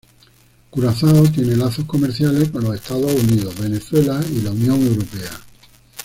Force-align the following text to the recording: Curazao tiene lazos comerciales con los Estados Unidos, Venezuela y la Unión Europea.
Curazao 0.71 1.27
tiene 1.31 1.55
lazos 1.55 1.85
comerciales 1.85 2.49
con 2.49 2.63
los 2.63 2.73
Estados 2.73 3.11
Unidos, 3.13 3.53
Venezuela 3.59 4.19
y 4.33 4.41
la 4.41 4.49
Unión 4.49 4.81
Europea. 4.81 5.39